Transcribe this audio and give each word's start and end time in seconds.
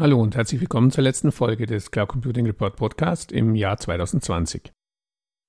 Hallo 0.00 0.22
und 0.22 0.36
herzlich 0.36 0.60
willkommen 0.60 0.92
zur 0.92 1.02
letzten 1.02 1.32
Folge 1.32 1.66
des 1.66 1.90
Cloud 1.90 2.10
Computing 2.10 2.46
Report 2.46 2.76
Podcast 2.76 3.32
im 3.32 3.56
Jahr 3.56 3.78
2020. 3.78 4.70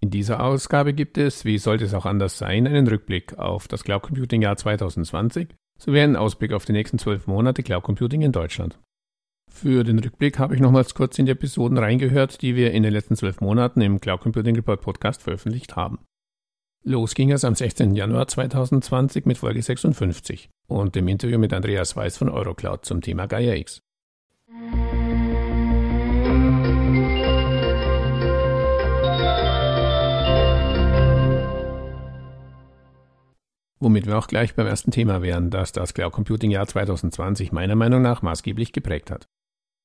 In 0.01 0.09
dieser 0.09 0.43
Ausgabe 0.43 0.93
gibt 0.93 1.19
es, 1.19 1.45
wie 1.45 1.59
sollte 1.59 1.85
es 1.85 1.93
auch 1.93 2.07
anders 2.07 2.39
sein, 2.39 2.65
einen 2.65 2.87
Rückblick 2.87 3.37
auf 3.37 3.67
das 3.67 3.83
Cloud 3.83 4.01
Computing 4.01 4.41
Jahr 4.41 4.57
2020 4.57 5.49
sowie 5.77 5.99
einen 5.99 6.15
Ausblick 6.15 6.53
auf 6.53 6.65
die 6.65 6.71
nächsten 6.71 6.97
zwölf 6.97 7.27
Monate 7.27 7.61
Cloud 7.61 7.83
Computing 7.83 8.23
in 8.23 8.31
Deutschland. 8.31 8.79
Für 9.51 9.83
den 9.83 9.99
Rückblick 9.99 10.39
habe 10.39 10.55
ich 10.55 10.61
nochmals 10.61 10.95
kurz 10.95 11.19
in 11.19 11.27
die 11.27 11.33
Episoden 11.33 11.77
reingehört, 11.77 12.41
die 12.41 12.55
wir 12.55 12.71
in 12.71 12.81
den 12.81 12.93
letzten 12.93 13.15
zwölf 13.15 13.41
Monaten 13.41 13.81
im 13.81 14.01
Cloud 14.01 14.21
Computing 14.21 14.55
Report 14.55 14.81
Podcast 14.81 15.21
veröffentlicht 15.21 15.75
haben. 15.75 15.99
Los 16.83 17.13
ging 17.13 17.31
es 17.31 17.45
am 17.45 17.53
16. 17.53 17.93
Januar 17.93 18.27
2020 18.27 19.27
mit 19.27 19.37
Folge 19.37 19.61
56 19.61 20.49
und 20.67 20.95
dem 20.95 21.07
Interview 21.07 21.37
mit 21.37 21.53
Andreas 21.53 21.95
Weiß 21.95 22.17
von 22.17 22.29
Eurocloud 22.29 22.83
zum 22.83 23.01
Thema 23.01 23.27
Gaia 23.27 23.53
X. 23.53 23.83
Womit 33.81 34.07
wir 34.07 34.17
auch 34.17 34.27
gleich 34.27 34.55
beim 34.55 34.67
ersten 34.67 34.91
Thema 34.91 35.21
wären, 35.21 35.51
das 35.51 35.71
das 35.71 35.93
Cloud 35.93 36.13
Computing 36.13 36.51
Jahr 36.51 36.67
2020 36.67 37.51
meiner 37.51 37.75
Meinung 37.75 38.01
nach 38.01 38.21
maßgeblich 38.21 38.73
geprägt 38.73 39.11
hat. 39.11 39.27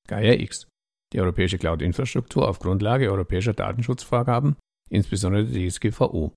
Gaia 0.08 0.32
X, 0.32 0.66
die 1.12 1.20
europäische 1.20 1.58
Cloud-Infrastruktur 1.58 2.48
auf 2.48 2.58
Grundlage 2.58 3.10
europäischer 3.10 3.52
Datenschutzvorgaben, 3.52 4.56
insbesondere 4.88 5.44
der 5.44 5.68
DSGVO, 5.68 6.32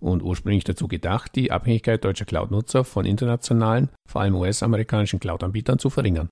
und 0.00 0.22
ursprünglich 0.22 0.64
dazu 0.64 0.86
gedacht, 0.86 1.34
die 1.34 1.50
Abhängigkeit 1.50 2.04
deutscher 2.04 2.26
Cloud-Nutzer 2.26 2.84
von 2.84 3.04
internationalen, 3.04 3.88
vor 4.08 4.20
allem 4.20 4.36
US-amerikanischen 4.36 5.18
Cloud-Anbietern 5.18 5.78
zu 5.78 5.90
verringern. 5.90 6.28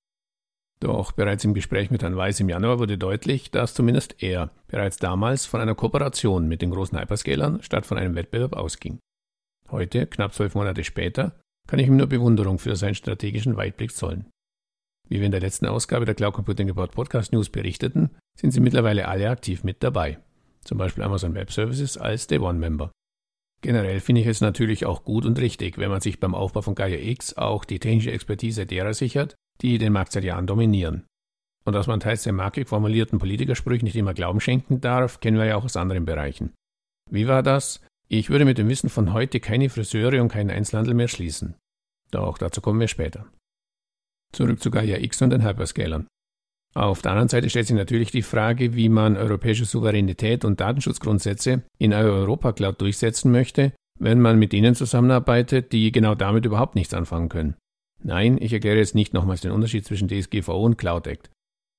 Doch 0.81 1.12
bereits 1.12 1.45
im 1.45 1.55
Gespräch 1.55 1.91
mit 1.91 2.03
Herrn 2.03 2.17
Weiß 2.17 2.39
im 2.41 2.48
Januar 2.48 2.79
wurde 2.79 2.98
deutlich, 2.98 3.51
dass 3.51 3.75
zumindest 3.75 4.23
er 4.23 4.51
bereits 4.69 4.97
damals 4.97 5.45
von 5.45 5.61
einer 5.61 5.75
Kooperation 5.75 6.47
mit 6.47 6.62
den 6.62 6.71
großen 6.71 6.98
Hyperscalern 6.98 7.62
statt 7.62 7.84
von 7.84 7.98
einem 7.98 8.15
Wettbewerb 8.15 8.55
ausging. 8.55 8.99
Heute, 9.71 10.06
knapp 10.06 10.34
zwölf 10.34 10.55
Monate 10.55 10.84
später, 10.84 11.34
kann 11.67 11.81
ich 11.81 11.89
ihm 11.89 11.97
nur 11.97 12.06
Bewunderung 12.06 12.59
für 12.59 12.77
seinen 12.77 12.95
strategischen 12.95 13.56
Weitblick 13.56 13.93
zollen. 13.93 14.27
Wie 15.09 15.19
wir 15.19 15.27
in 15.27 15.33
der 15.33 15.41
letzten 15.41 15.67
Ausgabe 15.67 16.05
der 16.05 16.15
Cloud 16.15 16.34
Computing 16.34 16.69
Report 16.69 16.93
Podcast 16.93 17.33
News 17.33 17.49
berichteten, 17.49 18.11
sind 18.39 18.53
sie 18.53 18.61
mittlerweile 18.61 19.09
alle 19.09 19.31
aktiv 19.31 19.65
mit 19.65 19.83
dabei. 19.83 20.19
Zum 20.65 20.79
Beispiel 20.79 21.03
Amazon 21.03 21.34
Web 21.34 21.51
Services 21.51 21.99
als 21.99 22.27
Day 22.27 22.39
One 22.39 22.59
Member. 22.59 22.93
Generell 23.62 24.01
finde 24.01 24.21
ich 24.21 24.27
es 24.27 24.41
natürlich 24.41 24.87
auch 24.87 25.03
gut 25.03 25.27
und 25.27 25.39
richtig, 25.41 25.79
wenn 25.79 25.91
man 25.91 26.01
sich 26.01 26.21
beim 26.21 26.34
Aufbau 26.34 26.62
von 26.62 26.77
Gaia 26.77 26.99
X 26.99 27.37
auch 27.37 27.65
die 27.65 27.81
technische 27.81 28.12
Expertise 28.12 28.67
derer 28.67 28.95
sichert, 28.95 29.34
die 29.61 29.78
den 29.78 29.92
Markt 29.92 30.12
seit 30.12 30.25
Jahren 30.25 30.47
dominieren. 30.47 31.05
Und 31.64 31.75
dass 31.75 31.87
man 31.87 32.01
teils 32.01 32.23
sehr 32.23 32.33
markig 32.33 32.69
formulierten 32.69 33.19
Politikersprüchen 33.19 33.84
nicht 33.84 33.97
immer 33.97 34.15
Glauben 34.15 34.41
schenken 34.41 34.81
darf, 34.81 35.20
kennen 35.20 35.37
wir 35.37 35.45
ja 35.45 35.56
auch 35.56 35.65
aus 35.65 35.77
anderen 35.77 36.05
Bereichen. 36.05 36.55
Wie 37.11 37.27
war 37.27 37.42
das? 37.42 37.81
Ich 38.09 38.31
würde 38.31 38.45
mit 38.45 38.59
dem 38.59 38.69
Wissen 38.69 38.89
von 38.89 39.12
heute 39.12 39.39
keine 39.41 39.69
Friseure 39.69 40.23
und 40.23 40.28
keinen 40.28 40.50
Einzelhandel 40.50 40.95
mehr 40.95 41.09
schließen. 41.09 41.56
Doch 42.11 42.39
dazu 42.39 42.61
kommen 42.61 42.81
wir 42.81 42.89
später. 42.89 43.27
Zurück 44.33 44.61
zu 44.61 44.70
Gaia 44.70 44.98
X 44.98 45.20
und 45.23 45.31
den 45.31 45.45
Hyperscalern. 45.45 46.06
Auf 46.75 47.03
der 47.03 47.12
anderen 47.12 47.28
Seite 47.28 47.50
stellt 47.50 47.67
sich 47.67 47.77
natürlich 47.77 48.11
die 48.11 48.22
Frage, 48.22 48.75
wie 48.75 48.89
man 48.89 49.17
europäische 49.17 49.65
Souveränität 49.65 50.45
und 50.45 50.61
Datenschutzgrundsätze 50.61 51.62
in 51.78 51.93
einer 51.93 52.09
Europa-Cloud 52.09 52.81
durchsetzen 52.81 53.33
möchte, 53.33 53.72
wenn 53.98 54.20
man 54.20 54.39
mit 54.39 54.53
denen 54.53 54.75
zusammenarbeitet, 54.75 55.72
die 55.72 55.91
genau 55.93 56.15
damit 56.15 56.45
überhaupt 56.45 56.77
nichts 56.77 56.95
anfangen 56.95 57.28
können. 57.28 57.56
Nein, 58.02 58.38
ich 58.41 58.52
erkläre 58.52 58.78
jetzt 58.78 58.94
nicht 58.94 59.12
nochmals 59.12 59.41
den 59.41 59.50
Unterschied 59.50 59.84
zwischen 59.84 60.09
DSGVO 60.09 60.64
und 60.64 60.78
Cloud 60.78 61.06
Act. 61.06 61.31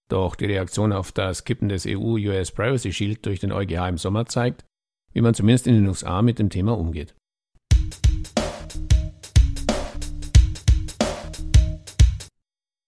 Doch 0.10 0.36
die 0.36 0.46
Reaktion 0.46 0.92
auf 0.92 1.12
das 1.12 1.46
Kippen 1.46 1.70
des 1.70 1.86
EU-US 1.88 2.52
Privacy 2.52 2.92
Shield 2.92 3.26
durch 3.26 3.40
den 3.40 3.52
EuGH 3.52 3.88
im 3.88 3.98
Sommer 3.98 4.26
zeigt, 4.26 4.66
wie 5.14 5.22
man 5.22 5.34
zumindest 5.34 5.68
in 5.68 5.76
den 5.76 5.88
USA 5.88 6.22
mit 6.22 6.40
dem 6.40 6.50
Thema 6.50 6.78
umgeht. 6.78 7.16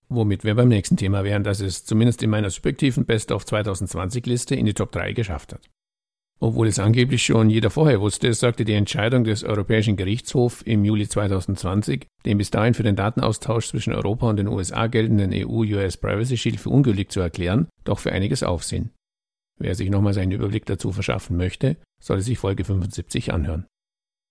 Womit 0.09 0.43
wir 0.43 0.55
beim 0.55 0.67
nächsten 0.67 0.97
Thema 0.97 1.23
wären, 1.23 1.45
das 1.45 1.61
es 1.61 1.85
zumindest 1.85 2.21
in 2.21 2.29
meiner 2.29 2.49
subjektiven 2.49 3.05
Best 3.05 3.31
of 3.31 3.45
2020 3.45 4.25
Liste 4.25 4.55
in 4.55 4.65
die 4.65 4.73
Top 4.73 4.91
3 4.91 5.13
geschafft 5.13 5.53
hat. 5.53 5.69
Obwohl 6.43 6.67
es 6.67 6.79
angeblich 6.79 7.23
schon 7.23 7.51
jeder 7.51 7.69
vorher 7.69 8.01
wusste, 8.01 8.33
sagte 8.33 8.65
die 8.65 8.73
Entscheidung 8.73 9.23
des 9.23 9.43
Europäischen 9.43 9.95
Gerichtshofs 9.95 10.63
im 10.63 10.83
Juli 10.83 11.07
2020, 11.07 12.07
den 12.25 12.39
bis 12.39 12.49
dahin 12.49 12.73
für 12.73 12.81
den 12.81 12.95
Datenaustausch 12.95 13.67
zwischen 13.67 13.93
Europa 13.93 14.27
und 14.27 14.37
den 14.37 14.47
USA 14.47 14.87
geltenden 14.87 15.31
EU-US 15.31 15.97
Privacy 15.97 16.37
Shield 16.37 16.59
für 16.59 16.71
ungültig 16.71 17.11
zu 17.11 17.19
erklären, 17.19 17.67
doch 17.83 17.99
für 17.99 18.11
einiges 18.11 18.41
Aufsehen. 18.41 18.89
Wer 19.59 19.75
sich 19.75 19.91
nochmals 19.91 20.17
einen 20.17 20.31
Überblick 20.31 20.65
dazu 20.65 20.91
verschaffen 20.91 21.37
möchte, 21.37 21.77
sollte 22.01 22.23
sich 22.23 22.39
Folge 22.39 22.63
75 22.63 23.31
anhören. 23.31 23.67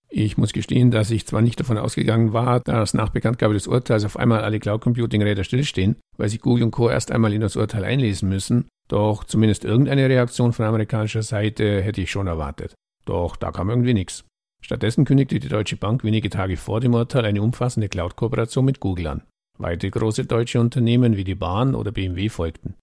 Ich 0.09 0.37
muss 0.37 0.53
gestehen, 0.53 0.91
dass 0.91 1.13
ich 1.13 1.25
zwar 1.29 1.43
nicht 1.43 1.61
davon 1.61 1.79
ausgegangen 1.79 2.33
war, 2.33 2.59
dass 2.59 2.93
nach 2.93 3.11
Bekanntgabe 3.11 3.55
des 3.55 3.69
Urteils 3.69 4.05
auf 4.05 4.17
einmal 4.17 4.41
alle 4.41 4.59
Cloud 4.59 4.81
Computing 4.81 5.23
Räder 5.23 5.45
stillstehen, 5.45 5.95
weil 6.17 6.29
sich 6.29 6.41
Google 6.41 6.65
und 6.65 6.73
Co. 6.73 6.91
erst 6.91 7.13
einmal 7.13 7.33
in 7.33 7.41
das 7.41 7.55
Urteil 7.55 7.85
einlesen 7.85 8.29
müssen, 8.29 8.67
doch 8.91 9.25
zumindest 9.25 9.65
irgendeine 9.65 10.09
Reaktion 10.09 10.53
von 10.53 10.67
amerikanischer 10.67 11.23
Seite 11.23 11.81
hätte 11.81 12.01
ich 12.01 12.11
schon 12.11 12.27
erwartet. 12.27 12.75
Doch 13.05 13.37
da 13.37 13.53
kam 13.53 13.71
irgendwie 13.71 13.95
nichts. 13.95 14.25
Stattdessen 14.63 15.05
kündigte 15.05 15.39
die 15.39 15.49
Deutsche 15.49 15.77
Bank 15.77 16.05
wenige 16.05 16.29
Tage 16.29 16.57
vor 16.57 16.81
dem 16.81 16.95
Urteil 16.95 17.25
eine 17.25 17.41
umfassende 17.41 17.89
Cloud-Kooperation 17.89 18.65
mit 18.65 18.81
Google 18.81 19.07
an. 19.07 19.23
Weitere 19.59 19.91
große 19.91 20.25
deutsche 20.27 20.61
Unternehmen 20.61 21.17
wie 21.17 21.25
die 21.25 21.35
Bahn 21.35 21.75
oder 21.75 21.93
BMW 21.93 22.29
folgten. 22.29 22.75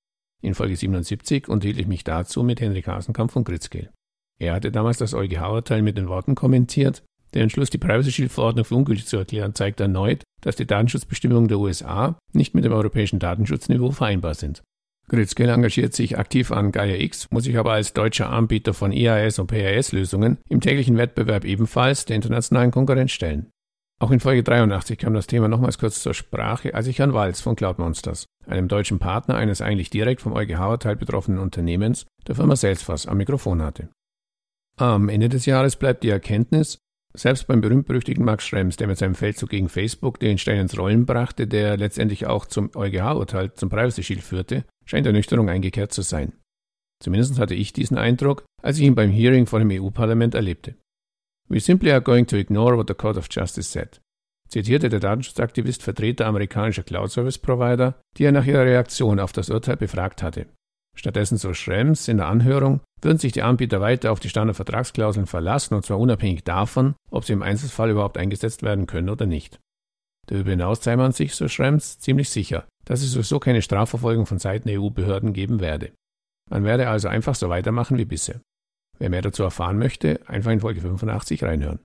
In 0.41 0.53
Folge 0.53 0.75
77 0.75 1.49
unterhielt 1.49 1.79
ich 1.79 1.87
mich 1.87 2.03
dazu 2.03 2.41
mit 2.41 2.61
Henrik 2.61 2.87
Hasenkamp 2.87 3.31
von 3.31 3.43
Gritzkel. 3.43 3.89
Er 4.39 4.53
hatte 4.53 4.71
damals 4.71 4.97
das 4.97 5.13
EuGH-Urteil 5.13 5.81
mit 5.81 5.97
den 5.97 6.07
Worten 6.07 6.35
kommentiert, 6.35 7.03
der 7.33 7.43
Entschluss, 7.43 7.69
die 7.69 7.77
Privacy 7.77 8.11
Shield 8.11 8.31
Verordnung 8.31 8.63
für 8.63 8.75
ungültig 8.75 9.05
zu 9.05 9.17
erklären, 9.17 9.53
zeigt 9.53 9.79
erneut, 9.79 10.23
dass 10.41 10.55
die 10.55 10.65
Datenschutzbestimmungen 10.65 11.49
der 11.49 11.59
USA 11.59 12.17
nicht 12.33 12.55
mit 12.55 12.63
dem 12.63 12.71
europäischen 12.71 13.19
Datenschutzniveau 13.19 13.91
vereinbar 13.91 14.33
sind. 14.33 14.63
Gritzkel 15.09 15.47
engagiert 15.49 15.93
sich 15.93 16.17
aktiv 16.17 16.51
an 16.51 16.71
Gaia 16.71 16.95
X, 16.95 17.27
muss 17.31 17.45
sich 17.45 17.57
aber 17.57 17.71
als 17.71 17.93
deutscher 17.93 18.29
Anbieter 18.29 18.73
von 18.73 18.91
IAS 18.91 19.39
und 19.39 19.47
PAS-Lösungen 19.47 20.37
im 20.49 20.59
täglichen 20.59 20.97
Wettbewerb 20.97 21.45
ebenfalls 21.45 22.05
der 22.05 22.17
internationalen 22.17 22.71
Konkurrenz 22.71 23.11
stellen. 23.11 23.49
Auch 23.99 24.11
in 24.11 24.19
Folge 24.19 24.43
83 24.43 24.99
kam 24.99 25.13
das 25.13 25.25
Thema 25.25 25.47
nochmals 25.47 25.79
kurz 25.79 26.01
zur 26.03 26.13
Sprache, 26.13 26.75
als 26.75 26.87
ich 26.87 26.99
Herrn 26.99 27.13
Walz 27.13 27.41
von 27.41 27.55
Cloud 27.55 27.79
Monsters, 27.79 28.25
einem 28.45 28.67
deutschen 28.67 28.99
Partner 28.99 29.35
eines 29.35 29.61
eigentlich 29.61 29.89
direkt 29.89 30.21
vom 30.21 30.33
EuGH-Urteil 30.33 30.97
betroffenen 30.97 31.39
Unternehmens, 31.39 32.05
der 32.27 32.35
Firma 32.35 32.55
Salesforce, 32.55 33.07
am 33.07 33.17
Mikrofon 33.17 33.61
hatte. 33.61 33.89
Am 34.77 35.09
Ende 35.09 35.29
des 35.29 35.47
Jahres 35.47 35.77
bleibt 35.77 36.03
die 36.03 36.09
Erkenntnis, 36.09 36.77
selbst 37.17 37.47
beim 37.47 37.61
berühmt-berüchtigten 37.61 38.23
Max 38.23 38.45
Schrems, 38.45 38.77
der 38.77 38.87
mit 38.87 38.97
seinem 38.97 39.15
Feldzug 39.15 39.49
gegen 39.49 39.69
Facebook 39.69 40.19
den 40.19 40.37
Stein 40.37 40.59
ins 40.59 40.77
Rollen 40.77 41.05
brachte, 41.05 41.47
der 41.47 41.77
letztendlich 41.77 42.27
auch 42.27 42.45
zum 42.45 42.69
EuGH-Urteil 42.75 43.53
zum 43.53 43.69
Privacy 43.69 44.03
Shield 44.03 44.21
führte, 44.21 44.65
scheint 44.85 45.07
Ernüchterung 45.07 45.49
eingekehrt 45.49 45.91
zu 45.91 46.01
sein. 46.01 46.33
Zumindest 47.01 47.39
hatte 47.39 47.55
ich 47.55 47.73
diesen 47.73 47.97
Eindruck, 47.97 48.43
als 48.61 48.77
ich 48.77 48.85
ihn 48.85 48.95
beim 48.95 49.11
Hearing 49.11 49.45
vor 49.45 49.59
dem 49.59 49.71
EU-Parlament 49.71 50.35
erlebte. 50.35 50.75
We 51.49 51.59
simply 51.59 51.91
are 51.91 52.01
going 52.01 52.27
to 52.27 52.35
ignore 52.35 52.77
what 52.77 52.87
the 52.87 52.93
Court 52.93 53.17
of 53.17 53.27
Justice 53.29 53.69
said, 53.69 54.01
zitierte 54.49 54.89
der 54.89 54.99
Datenschutzaktivist 54.99 55.83
Vertreter 55.83 56.25
amerikanischer 56.25 56.83
Cloud-Service-Provider, 56.83 57.99
die 58.17 58.25
er 58.25 58.31
nach 58.31 58.45
ihrer 58.45 58.65
Reaktion 58.65 59.19
auf 59.19 59.31
das 59.31 59.49
Urteil 59.49 59.77
befragt 59.77 60.23
hatte. 60.23 60.47
Stattdessen, 60.97 61.37
so 61.37 61.53
Schrems 61.53 62.07
in 62.07 62.17
der 62.17 62.27
Anhörung, 62.27 62.81
würden 63.01 63.19
sich 63.19 63.31
die 63.31 63.43
Anbieter 63.43 63.79
weiter 63.79 64.11
auf 64.11 64.19
die 64.19 64.29
Standardvertragsklauseln 64.29 65.27
verlassen, 65.27 65.75
und 65.75 65.85
zwar 65.85 65.99
unabhängig 65.99 66.43
davon, 66.43 66.95
ob 67.11 67.23
sie 67.23 67.33
im 67.33 67.43
Einzelfall 67.43 67.91
überhaupt 67.91 68.17
eingesetzt 68.17 68.63
werden 68.63 68.87
können 68.87 69.09
oder 69.09 69.27
nicht. 69.27 69.59
Darüber 70.25 70.49
hinaus 70.49 70.83
sei 70.83 70.95
man 70.95 71.11
sich, 71.11 71.35
so 71.35 71.47
Schrems, 71.47 71.99
ziemlich 71.99 72.29
sicher, 72.29 72.65
dass 72.85 73.03
es 73.03 73.11
sowieso 73.11 73.39
keine 73.39 73.61
Strafverfolgung 73.61 74.25
von 74.25 74.39
Seiten 74.39 74.69
EU-Behörden 74.69 75.33
geben 75.33 75.59
werde. 75.59 75.91
Man 76.49 76.63
werde 76.63 76.89
also 76.89 77.07
einfach 77.07 77.35
so 77.35 77.47
weitermachen 77.47 77.97
wie 77.97 78.05
bisher. 78.05 78.41
Wer 78.97 79.11
mehr 79.11 79.21
dazu 79.21 79.43
erfahren 79.43 79.77
möchte, 79.77 80.19
einfach 80.27 80.51
in 80.51 80.61
Folge 80.61 80.81
85 80.81 81.43
reinhören. 81.43 81.79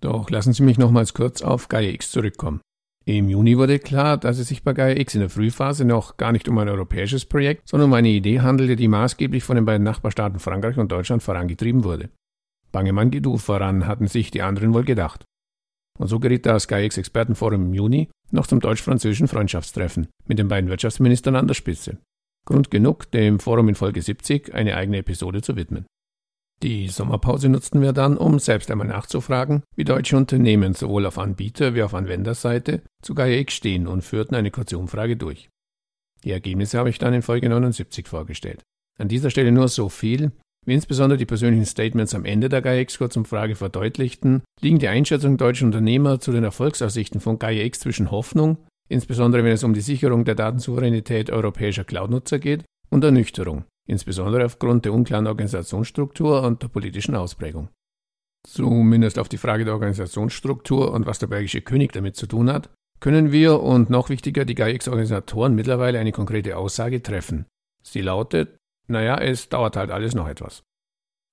Doch 0.00 0.30
lassen 0.30 0.52
Sie 0.52 0.62
mich 0.62 0.78
nochmals 0.78 1.12
kurz 1.12 1.42
auf 1.42 1.68
Gaia 1.68 1.90
X 1.90 2.12
zurückkommen. 2.12 2.60
Im 3.06 3.28
Juni 3.28 3.56
wurde 3.56 3.78
klar, 3.78 4.18
dass 4.18 4.38
es 4.38 4.48
sich 4.48 4.62
bei 4.62 4.72
Gaia 4.72 4.96
X 4.96 5.14
in 5.14 5.20
der 5.20 5.30
Frühphase 5.30 5.84
noch 5.84 6.16
gar 6.16 6.32
nicht 6.32 6.48
um 6.48 6.58
ein 6.58 6.68
europäisches 6.68 7.24
Projekt, 7.24 7.66
sondern 7.68 7.88
um 7.88 7.94
eine 7.94 8.08
Idee 8.08 8.40
handelte, 8.40 8.76
die 8.76 8.88
maßgeblich 8.88 9.42
von 9.42 9.56
den 9.56 9.64
beiden 9.64 9.84
Nachbarstaaten 9.84 10.38
Frankreich 10.38 10.76
und 10.76 10.92
Deutschland 10.92 11.22
vorangetrieben 11.22 11.84
wurde. 11.84 12.10
Bangemann 12.72 13.10
geht 13.10 13.26
voran, 13.40 13.86
hatten 13.86 14.06
sich 14.06 14.30
die 14.30 14.42
anderen 14.42 14.74
wohl 14.74 14.84
gedacht. 14.84 15.24
Und 15.98 16.08
so 16.08 16.20
geriet 16.20 16.46
das 16.46 16.68
GAIX 16.68 16.98
Expertenforum 16.98 17.66
im 17.66 17.74
Juni 17.74 18.08
noch 18.30 18.46
zum 18.46 18.60
deutsch-französischen 18.60 19.28
Freundschaftstreffen 19.28 20.08
mit 20.26 20.38
den 20.38 20.48
beiden 20.48 20.70
Wirtschaftsministern 20.70 21.36
an 21.36 21.48
der 21.48 21.54
Spitze. 21.54 21.98
Grund 22.46 22.70
genug, 22.70 23.10
dem 23.10 23.38
Forum 23.38 23.68
in 23.68 23.74
Folge 23.74 24.00
70 24.00 24.54
eine 24.54 24.76
eigene 24.76 24.98
Episode 24.98 25.42
zu 25.42 25.56
widmen. 25.56 25.86
Die 26.62 26.88
Sommerpause 26.88 27.48
nutzten 27.48 27.80
wir 27.80 27.94
dann, 27.94 28.18
um 28.18 28.38
selbst 28.38 28.70
einmal 28.70 28.86
nachzufragen, 28.86 29.62
wie 29.76 29.84
deutsche 29.84 30.16
Unternehmen 30.16 30.74
sowohl 30.74 31.06
auf 31.06 31.18
Anbieter- 31.18 31.74
wie 31.74 31.82
auf 31.82 31.94
Anwenderseite 31.94 32.82
zu 33.02 33.14
GaiaX 33.14 33.54
stehen 33.54 33.86
und 33.86 34.02
führten 34.02 34.34
eine 34.34 34.50
kurze 34.50 34.76
Umfrage 34.76 35.16
durch. 35.16 35.48
Die 36.22 36.32
Ergebnisse 36.32 36.78
habe 36.78 36.90
ich 36.90 36.98
dann 36.98 37.14
in 37.14 37.22
Folge 37.22 37.48
79 37.48 38.06
vorgestellt. 38.06 38.60
An 38.98 39.08
dieser 39.08 39.30
Stelle 39.30 39.52
nur 39.52 39.68
so 39.68 39.88
viel, 39.88 40.32
wie 40.66 40.74
insbesondere 40.74 41.16
die 41.16 41.24
persönlichen 41.24 41.64
Statements 41.64 42.14
am 42.14 42.26
Ende 42.26 42.50
der 42.50 42.60
GaiaX-Kurzumfrage 42.60 43.54
verdeutlichten, 43.54 44.42
liegen 44.60 44.78
die 44.78 44.88
Einschätzungen 44.88 45.38
deutscher 45.38 45.64
Unternehmer 45.64 46.20
zu 46.20 46.30
den 46.30 46.44
Erfolgsaussichten 46.44 47.22
von 47.22 47.38
GaiaX 47.38 47.80
zwischen 47.80 48.10
Hoffnung, 48.10 48.58
insbesondere 48.90 49.42
wenn 49.44 49.52
es 49.52 49.64
um 49.64 49.72
die 49.72 49.80
Sicherung 49.80 50.26
der 50.26 50.34
Datensouveränität 50.34 51.30
europäischer 51.30 51.84
Cloud-Nutzer 51.84 52.38
geht, 52.38 52.64
und 52.90 53.04
Ernüchterung, 53.04 53.64
insbesondere 53.90 54.44
aufgrund 54.44 54.84
der 54.84 54.92
unklaren 54.92 55.26
Organisationsstruktur 55.26 56.42
und 56.42 56.62
der 56.62 56.68
politischen 56.68 57.16
Ausprägung. 57.16 57.68
Zumindest 58.46 59.18
auf 59.18 59.28
die 59.28 59.36
Frage 59.36 59.64
der 59.64 59.74
Organisationsstruktur 59.74 60.92
und 60.92 61.06
was 61.06 61.18
der 61.18 61.26
belgische 61.26 61.60
König 61.60 61.92
damit 61.92 62.16
zu 62.16 62.26
tun 62.26 62.50
hat, 62.50 62.70
können 63.00 63.32
wir 63.32 63.60
und 63.60 63.90
noch 63.90 64.08
wichtiger 64.08 64.44
die 64.44 64.54
GAIX-Organisatoren 64.54 65.54
mittlerweile 65.54 65.98
eine 65.98 66.12
konkrete 66.12 66.56
Aussage 66.56 67.02
treffen. 67.02 67.46
Sie 67.82 68.00
lautet, 68.00 68.56
naja, 68.86 69.18
es 69.18 69.48
dauert 69.48 69.76
halt 69.76 69.90
alles 69.90 70.14
noch 70.14 70.28
etwas. 70.28 70.62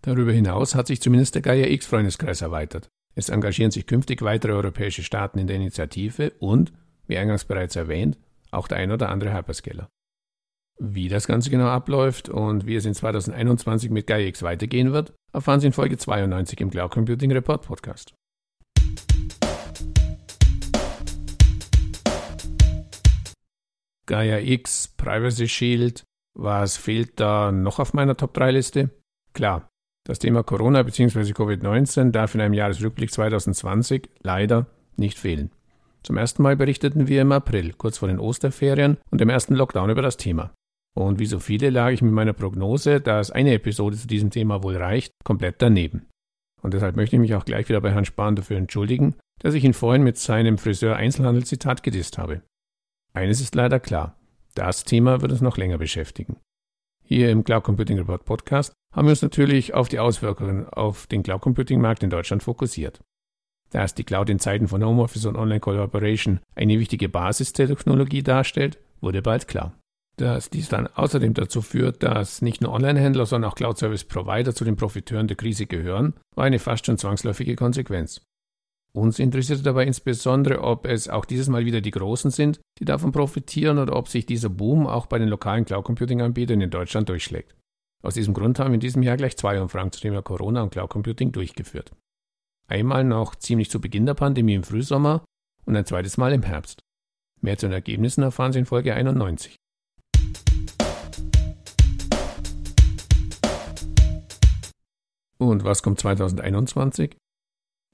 Darüber 0.01 0.31
hinaus 0.31 0.75
hat 0.75 0.87
sich 0.87 1.01
zumindest 1.01 1.35
der 1.35 1.41
GAIA-X-Freundeskreis 1.41 2.41
erweitert. 2.41 2.87
Es 3.15 3.29
engagieren 3.29 3.71
sich 3.71 3.87
künftig 3.87 4.21
weitere 4.21 4.53
europäische 4.53 5.03
Staaten 5.03 5.39
in 5.39 5.47
der 5.47 5.55
Initiative 5.55 6.33
und, 6.39 6.73
wie 7.07 7.17
eingangs 7.17 7.45
bereits 7.45 7.75
erwähnt, 7.75 8.17
auch 8.51 8.67
der 8.67 8.77
ein 8.77 8.91
oder 8.91 9.09
andere 9.09 9.33
Hyperscaler. 9.33 9.89
Wie 10.79 11.07
das 11.07 11.25
Ganze 11.25 11.49
genau 11.49 11.67
abläuft 11.67 12.29
und 12.29 12.67
wie 12.67 12.75
es 12.75 12.85
in 12.85 12.93
2021 12.93 13.89
mit 13.89 14.05
GaiaX 14.05 14.43
weitergehen 14.43 14.93
wird, 14.93 15.11
erfahren 15.33 15.59
Sie 15.59 15.67
in 15.67 15.73
Folge 15.73 15.97
92 15.97 16.61
im 16.61 16.69
Cloud 16.69 16.91
Computing 16.91 17.31
Report 17.31 17.65
Podcast. 17.65 18.13
Gaia 24.05 24.37
X, 24.37 24.93
Privacy 24.95 25.47
Shield, 25.47 26.03
was 26.35 26.77
fehlt 26.77 27.19
da 27.19 27.51
noch 27.51 27.79
auf 27.79 27.95
meiner 27.95 28.15
Top 28.15 28.35
3 28.35 28.51
Liste? 28.51 28.91
Klar, 29.33 29.69
das 30.05 30.19
Thema 30.19 30.43
Corona 30.43 30.83
bzw. 30.83 31.31
Covid-19 31.31 32.11
darf 32.11 32.35
in 32.35 32.41
einem 32.41 32.53
Jahresrückblick 32.53 33.11
2020 33.11 34.09
leider 34.21 34.67
nicht 34.95 35.17
fehlen. 35.17 35.49
Zum 36.03 36.17
ersten 36.17 36.43
Mal 36.43 36.55
berichteten 36.55 37.07
wir 37.07 37.23
im 37.23 37.31
April, 37.31 37.73
kurz 37.73 37.97
vor 37.97 38.07
den 38.07 38.19
Osterferien 38.19 38.97
und 39.09 39.19
dem 39.19 39.29
ersten 39.29 39.55
Lockdown 39.55 39.89
über 39.89 40.03
das 40.03 40.17
Thema. 40.17 40.53
Und 40.97 41.19
wie 41.19 41.27
so 41.27 41.37
viele 41.39 41.69
lag 41.69 41.91
ich 41.91 42.01
mit 42.01 42.11
meiner 42.11 42.33
Prognose, 42.33 42.99
dass 42.99 43.29
eine 43.29 43.53
Episode 43.53 43.95
zu 43.95 44.07
diesem 44.07 44.31
Thema 44.31 44.63
wohl 44.63 44.77
reicht, 44.77 45.13
komplett 45.23 45.61
daneben. 45.61 46.07
Und 46.63 46.73
deshalb 46.73 46.95
möchte 46.95 47.15
ich 47.15 47.19
mich 47.19 47.35
auch 47.35 47.45
gleich 47.45 47.69
wieder 47.69 47.81
bei 47.81 47.91
Herrn 47.91 48.03
Spahn 48.03 48.35
dafür 48.35 48.57
entschuldigen, 48.57 49.13
dass 49.39 49.53
ich 49.53 49.63
ihn 49.63 49.75
vorhin 49.75 50.01
mit 50.01 50.17
seinem 50.17 50.57
Friseur-Einzelhandel-Zitat 50.57 51.83
gedisst 51.83 52.17
habe. 52.17 52.41
Eines 53.13 53.41
ist 53.41 53.53
leider 53.53 53.79
klar, 53.79 54.17
das 54.55 54.85
Thema 54.85 55.21
wird 55.21 55.31
uns 55.31 55.41
noch 55.41 55.57
länger 55.57 55.77
beschäftigen. 55.77 56.37
Hier 57.05 57.29
im 57.29 57.43
Cloud 57.43 57.63
Computing 57.63 57.99
Report 57.99 58.25
Podcast 58.25 58.73
haben 58.91 59.05
wir 59.05 59.11
uns 59.11 59.21
natürlich 59.21 59.75
auf 59.75 59.89
die 59.89 59.99
Auswirkungen 59.99 60.67
auf 60.67 61.05
den 61.05 61.21
Cloud 61.21 61.41
Computing 61.41 61.79
Markt 61.79 62.01
in 62.01 62.09
Deutschland 62.09 62.41
fokussiert. 62.41 63.01
Dass 63.69 63.93
die 63.93 64.03
Cloud 64.03 64.31
in 64.31 64.39
Zeiten 64.39 64.67
von 64.67 64.83
Homeoffice 64.83 65.27
und 65.27 65.35
Online 65.35 65.59
Collaboration 65.59 66.39
eine 66.55 66.79
wichtige 66.79 67.07
Basistechnologie 67.07 68.23
darstellt, 68.23 68.79
wurde 68.99 69.21
bald 69.21 69.47
klar 69.47 69.77
dass 70.17 70.49
dies 70.49 70.69
dann 70.69 70.87
außerdem 70.87 71.33
dazu 71.33 71.61
führt, 71.61 72.03
dass 72.03 72.41
nicht 72.41 72.61
nur 72.61 72.73
Online-Händler, 72.73 73.25
sondern 73.25 73.51
auch 73.51 73.55
Cloud-Service-Provider 73.55 74.53
zu 74.53 74.65
den 74.65 74.75
Profiteuren 74.75 75.27
der 75.27 75.37
Krise 75.37 75.67
gehören, 75.67 76.15
war 76.35 76.45
eine 76.45 76.59
fast 76.59 76.85
schon 76.85 76.97
zwangsläufige 76.97 77.55
Konsequenz. 77.55 78.21
Uns 78.93 79.19
interessierte 79.19 79.61
dabei 79.61 79.85
insbesondere, 79.85 80.61
ob 80.63 80.87
es 80.87 81.07
auch 81.07 81.25
dieses 81.25 81.49
Mal 81.49 81.65
wieder 81.65 81.81
die 81.81 81.91
Großen 81.91 82.31
sind, 82.31 82.59
die 82.79 82.85
davon 82.85 83.11
profitieren 83.11 83.77
oder 83.77 83.95
ob 83.95 84.07
sich 84.07 84.25
dieser 84.25 84.49
Boom 84.49 84.87
auch 84.87 85.05
bei 85.05 85.19
den 85.19 85.29
lokalen 85.29 85.65
Cloud-Computing-Anbietern 85.65 86.61
in 86.61 86.71
Deutschland 86.71 87.07
durchschlägt. 87.09 87.55
Aus 88.03 88.15
diesem 88.15 88.33
Grund 88.33 88.57
haben 88.57 88.71
wir 88.71 88.75
in 88.75 88.79
diesem 88.79 89.03
Jahr 89.03 89.17
gleich 89.17 89.37
zwei 89.37 89.61
Umfragen 89.61 89.91
zum 89.91 90.01
Thema 90.01 90.23
Corona 90.23 90.63
und 90.63 90.71
Cloud 90.71 90.89
Computing 90.89 91.31
durchgeführt. 91.31 91.91
Einmal 92.67 93.03
noch 93.03 93.35
ziemlich 93.35 93.69
zu 93.69 93.79
Beginn 93.79 94.05
der 94.05 94.13
Pandemie 94.13 94.55
im 94.55 94.63
Frühsommer 94.63 95.23
und 95.65 95.75
ein 95.75 95.85
zweites 95.85 96.17
Mal 96.17 96.33
im 96.33 96.43
Herbst. 96.43 96.79
Mehr 97.41 97.57
zu 97.57 97.67
den 97.67 97.73
Ergebnissen 97.73 98.23
erfahren 98.23 98.51
Sie 98.51 98.59
in 98.59 98.65
Folge 98.65 98.95
91. 98.95 99.55
Und 105.37 105.63
was 105.63 105.83
kommt 105.83 105.99
2021? 105.99 107.15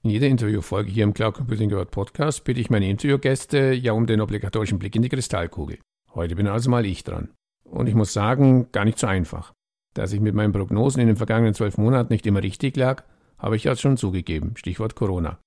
In 0.04 0.10
jeder 0.10 0.28
Interviewfolge 0.28 0.92
hier 0.92 1.04
im 1.04 1.14
Cloud 1.14 1.36
Computing 1.36 1.72
World 1.72 1.92
Podcast 1.92 2.44
bitte 2.44 2.60
ich 2.60 2.70
meine 2.70 2.90
Interviewgäste 2.90 3.74
ja 3.74 3.94
um 3.94 4.06
den 4.06 4.22
obligatorischen 4.22 4.80
Blick 4.80 4.96
in 4.96 5.02
die 5.02 5.10
Kristallkugel. 5.10 5.80
Heute 6.14 6.36
bin 6.36 6.48
also 6.48 6.70
mal 6.70 6.86
ich 6.86 7.04
dran. 7.04 7.30
Und 7.64 7.88
ich 7.88 7.96
muss 7.96 8.14
sagen, 8.14 8.72
gar 8.72 8.86
nicht 8.86 9.00
so 9.00 9.08
einfach. 9.08 9.54
Dass 9.94 10.14
ich 10.14 10.20
mit 10.20 10.36
meinen 10.36 10.52
Prognosen 10.52 11.02
in 11.02 11.08
den 11.08 11.16
vergangenen 11.16 11.54
zwölf 11.54 11.78
Monaten 11.78 12.12
nicht 12.12 12.26
immer 12.26 12.44
richtig 12.44 12.76
lag, 12.76 13.04
habe 13.38 13.56
ich 13.56 13.66
ja 13.66 13.76
schon 13.76 13.98
zugegeben. 13.98 14.56
Stichwort 14.56 14.96
Corona. 14.96 15.40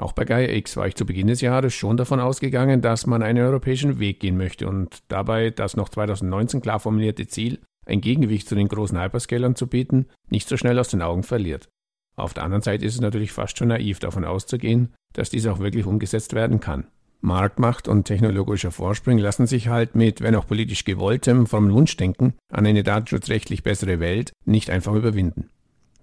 Auch 0.00 0.12
bei 0.12 0.24
Gaia 0.24 0.48
X 0.48 0.78
war 0.78 0.86
ich 0.86 0.94
zu 0.94 1.04
Beginn 1.04 1.26
des 1.26 1.42
Jahres 1.42 1.74
schon 1.74 1.98
davon 1.98 2.20
ausgegangen, 2.20 2.80
dass 2.80 3.06
man 3.06 3.22
einen 3.22 3.44
europäischen 3.44 3.98
Weg 3.98 4.20
gehen 4.20 4.38
möchte 4.38 4.66
und 4.66 5.00
dabei 5.08 5.50
das 5.50 5.76
noch 5.76 5.90
2019 5.90 6.62
klar 6.62 6.80
formulierte 6.80 7.26
Ziel, 7.26 7.58
ein 7.84 8.00
Gegengewicht 8.00 8.48
zu 8.48 8.54
den 8.54 8.68
großen 8.68 8.98
Hyperscalern 8.98 9.56
zu 9.56 9.66
bieten, 9.66 10.06
nicht 10.30 10.48
so 10.48 10.56
schnell 10.56 10.78
aus 10.78 10.88
den 10.88 11.02
Augen 11.02 11.22
verliert. 11.22 11.68
Auf 12.16 12.32
der 12.32 12.44
anderen 12.44 12.62
Seite 12.62 12.86
ist 12.86 12.94
es 12.94 13.02
natürlich 13.02 13.32
fast 13.32 13.58
schon 13.58 13.68
naiv 13.68 13.98
davon 13.98 14.24
auszugehen, 14.24 14.94
dass 15.12 15.28
dies 15.28 15.46
auch 15.46 15.58
wirklich 15.58 15.84
umgesetzt 15.84 16.32
werden 16.32 16.60
kann. 16.60 16.86
Marktmacht 17.20 17.86
und 17.86 18.04
technologischer 18.04 18.70
Vorsprung 18.70 19.18
lassen 19.18 19.46
sich 19.46 19.68
halt 19.68 19.96
mit, 19.96 20.22
wenn 20.22 20.34
auch 20.34 20.46
politisch 20.46 20.86
gewolltem, 20.86 21.46
vom 21.46 21.70
Wunschdenken 21.72 22.32
an 22.50 22.64
eine 22.64 22.82
datenschutzrechtlich 22.82 23.62
bessere 23.62 24.00
Welt 24.00 24.32
nicht 24.46 24.70
einfach 24.70 24.94
überwinden. 24.94 25.50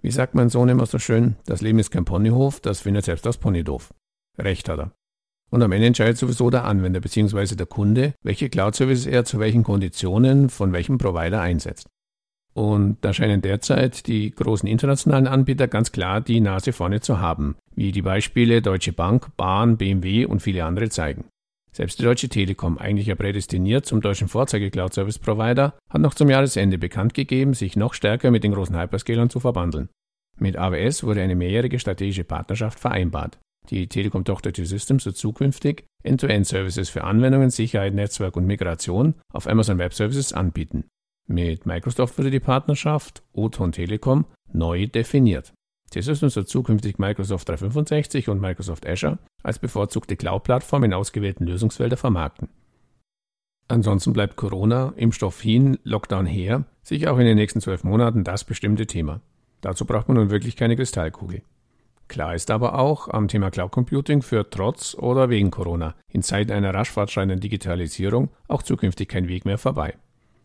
Wie 0.00 0.10
sagt 0.10 0.34
mein 0.34 0.48
Sohn 0.48 0.68
immer 0.68 0.86
so 0.86 0.98
schön, 0.98 1.36
das 1.46 1.60
Leben 1.60 1.78
ist 1.78 1.90
kein 1.90 2.04
Ponyhof, 2.04 2.60
das 2.60 2.80
findet 2.80 3.04
selbst 3.04 3.26
das 3.26 3.38
Pony 3.38 3.64
doof. 3.64 3.92
Recht 4.38 4.68
hat 4.68 4.78
er. 4.78 4.92
Und 5.50 5.62
am 5.62 5.72
Ende 5.72 5.86
entscheidet 5.86 6.18
sowieso 6.18 6.50
der 6.50 6.64
Anwender 6.64 7.00
bzw. 7.00 7.56
der 7.56 7.66
Kunde, 7.66 8.14
welche 8.22 8.48
Cloud-Services 8.48 9.06
er 9.06 9.24
zu 9.24 9.38
welchen 9.38 9.64
Konditionen 9.64 10.50
von 10.50 10.72
welchem 10.72 10.98
Provider 10.98 11.40
einsetzt. 11.40 11.88
Und 12.54 12.98
da 13.02 13.12
scheinen 13.12 13.40
derzeit 13.40 14.06
die 14.06 14.30
großen 14.30 14.68
internationalen 14.68 15.26
Anbieter 15.26 15.68
ganz 15.68 15.92
klar 15.92 16.20
die 16.20 16.40
Nase 16.40 16.72
vorne 16.72 17.00
zu 17.00 17.20
haben, 17.20 17.56
wie 17.74 17.92
die 17.92 18.02
Beispiele 18.02 18.62
Deutsche 18.62 18.92
Bank, 18.92 19.36
Bahn, 19.36 19.76
BMW 19.76 20.26
und 20.26 20.42
viele 20.42 20.64
andere 20.64 20.88
zeigen. 20.90 21.26
Selbst 21.72 21.98
die 21.98 22.02
Deutsche 22.02 22.28
Telekom, 22.28 22.78
eigentlich 22.78 23.06
ja 23.06 23.14
prädestiniert 23.14 23.86
zum 23.86 24.00
deutschen 24.00 24.28
Vorzeige-Cloud-Service-Provider, 24.28 25.78
hat 25.90 26.00
noch 26.00 26.14
zum 26.14 26.30
Jahresende 26.30 26.78
bekannt 26.78 27.14
gegeben, 27.14 27.54
sich 27.54 27.76
noch 27.76 27.94
stärker 27.94 28.30
mit 28.30 28.44
den 28.44 28.52
großen 28.52 28.78
Hyperscalern 28.78 29.30
zu 29.30 29.40
verbandeln. 29.40 29.88
Mit 30.38 30.56
AWS 30.56 31.04
wurde 31.04 31.22
eine 31.22 31.34
mehrjährige 31.34 31.78
strategische 31.78 32.24
Partnerschaft 32.24 32.80
vereinbart. 32.80 33.38
Die 33.70 33.86
Telekom-Tochter 33.86 34.52
T-Systems 34.52 35.04
wird 35.04 35.16
zukünftig 35.16 35.84
End-to-End-Services 36.02 36.88
für 36.88 37.04
Anwendungen, 37.04 37.50
Sicherheit, 37.50 37.92
Netzwerk 37.92 38.36
und 38.36 38.46
Migration 38.46 39.14
auf 39.32 39.46
Amazon 39.46 39.78
Web 39.78 39.92
Services 39.92 40.32
anbieten. 40.32 40.84
Mit 41.28 41.66
Microsoft 41.66 42.16
wurde 42.16 42.30
die 42.30 42.40
Partnerschaft 42.40 43.22
O-Ton 43.32 43.72
Telekom 43.72 44.24
neu 44.50 44.86
definiert. 44.86 45.52
T-Systems 45.90 46.36
wird 46.36 46.48
zukünftig 46.48 46.98
Microsoft 46.98 47.48
365 47.48 48.28
und 48.28 48.40
Microsoft 48.40 48.86
Azure 48.86 49.18
als 49.42 49.58
bevorzugte 49.58 50.16
Cloud-Plattform 50.16 50.84
in 50.84 50.92
ausgewählten 50.92 51.46
Lösungsfelder 51.46 51.96
vermarkten. 51.96 52.48
Ansonsten 53.68 54.12
bleibt 54.12 54.36
Corona, 54.36 54.94
Impfstoff 54.96 55.40
hin, 55.40 55.78
Lockdown 55.84 56.26
her, 56.26 56.64
sicher 56.82 57.12
auch 57.12 57.18
in 57.18 57.26
den 57.26 57.36
nächsten 57.36 57.60
zwölf 57.60 57.84
Monaten 57.84 58.24
das 58.24 58.44
bestimmte 58.44 58.86
Thema. 58.86 59.20
Dazu 59.60 59.84
braucht 59.84 60.08
man 60.08 60.16
nun 60.16 60.30
wirklich 60.30 60.56
keine 60.56 60.76
Kristallkugel. 60.76 61.42
Klar 62.08 62.34
ist 62.34 62.50
aber 62.50 62.78
auch, 62.78 63.08
am 63.08 63.28
Thema 63.28 63.50
Cloud 63.50 63.70
Computing 63.70 64.22
führt 64.22 64.54
trotz 64.54 64.94
oder 64.94 65.28
wegen 65.28 65.50
Corona 65.50 65.94
in 66.10 66.22
Zeiten 66.22 66.52
einer 66.52 66.72
rasch 66.72 66.90
fortschreitenden 66.90 67.40
Digitalisierung 67.40 68.30
auch 68.48 68.62
zukünftig 68.62 69.08
kein 69.08 69.28
Weg 69.28 69.44
mehr 69.44 69.58
vorbei. 69.58 69.94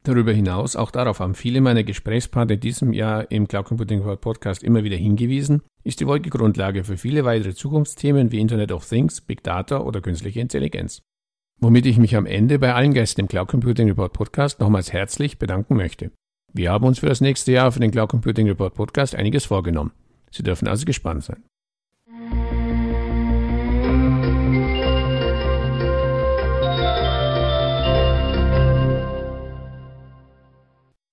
Darüber 0.05 0.33
hinaus, 0.33 0.75
auch 0.75 0.91
darauf 0.91 1.21
haben 1.21 1.33
viele 1.33 1.61
meiner 1.61 1.83
Gesprächspartner 1.83 2.55
in 2.55 2.59
diesem 2.59 2.91
Jahr 2.91 3.31
im 3.31 3.47
Cloud 3.47 3.65
Computing 3.65 4.03
World 4.03 4.19
Podcast 4.19 4.61
immer 4.61 4.83
wieder 4.83 4.97
hingewiesen, 4.97 5.61
ist 5.85 6.01
die 6.01 6.07
Wolke 6.07 6.29
Grundlage 6.29 6.83
für 6.83 6.97
viele 6.97 7.23
weitere 7.23 7.53
Zukunftsthemen 7.55 8.29
wie 8.31 8.41
Internet 8.41 8.73
of 8.73 8.87
Things, 8.87 9.21
Big 9.21 9.43
Data 9.43 9.79
oder 9.79 10.01
künstliche 10.01 10.41
Intelligenz. 10.41 11.01
Womit 11.61 11.85
ich 11.85 11.97
mich 11.97 12.17
am 12.17 12.25
Ende 12.25 12.59
bei 12.59 12.73
allen 12.73 12.93
Gästen 12.93 13.21
im 13.21 13.27
Cloud 13.29 13.47
Computing 13.47 13.87
Report 13.87 14.11
Podcast 14.11 14.59
nochmals 14.59 14.91
herzlich 14.91 15.39
bedanken 15.39 15.77
möchte. 15.77 16.11
Wir 16.51 16.71
haben 16.71 16.85
uns 16.85 16.99
für 16.99 17.07
das 17.07 17.21
nächste 17.21 17.53
Jahr 17.53 17.71
für 17.71 17.79
den 17.79 17.91
Cloud 17.91 18.09
Computing 18.09 18.47
Report 18.47 18.73
Podcast 18.73 19.15
einiges 19.15 19.45
vorgenommen. 19.45 19.93
Sie 20.31 20.43
dürfen 20.43 20.67
also 20.67 20.85
gespannt 20.85 21.23
sein. 21.23 21.45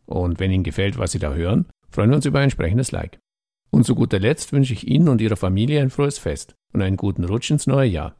Und 0.05 0.39
wenn 0.39 0.51
Ihnen 0.51 0.63
gefällt, 0.63 0.99
was 0.99 1.13
Sie 1.13 1.19
da 1.19 1.33
hören, 1.33 1.65
freuen 1.89 2.11
wir 2.11 2.17
uns 2.17 2.25
über 2.25 2.39
ein 2.39 2.45
entsprechendes 2.45 2.91
Like. 2.91 3.19
Und 3.71 3.85
zu 3.85 3.95
guter 3.95 4.19
Letzt 4.19 4.53
wünsche 4.53 4.73
ich 4.73 4.87
Ihnen 4.87 5.07
und 5.07 5.19
Ihrer 5.19 5.35
Familie 5.35 5.81
ein 5.81 5.89
frohes 5.89 6.19
Fest 6.19 6.53
und 6.73 6.81
einen 6.81 6.97
guten 6.97 7.23
Rutsch 7.23 7.49
ins 7.49 7.67
neue 7.67 7.89
Jahr. 7.89 8.15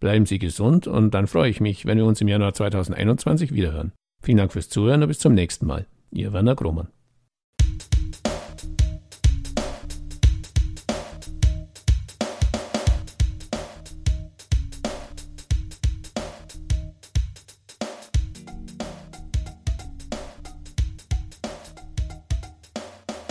Bleiben 0.00 0.26
Sie 0.26 0.38
gesund 0.38 0.86
und 0.86 1.12
dann 1.12 1.26
freue 1.26 1.50
ich 1.50 1.60
mich, 1.60 1.84
wenn 1.84 1.98
wir 1.98 2.06
uns 2.06 2.20
im 2.20 2.28
Januar 2.28 2.54
2021 2.54 3.52
wiederhören. 3.52 3.92
Vielen 4.22 4.38
Dank 4.38 4.52
fürs 4.52 4.68
Zuhören 4.68 5.02
und 5.02 5.08
bis 5.08 5.18
zum 5.18 5.34
nächsten 5.34 5.66
Mal. 5.66 5.86
Ihr 6.10 6.32
Werner 6.32 6.54
Grohmann. 6.54 6.88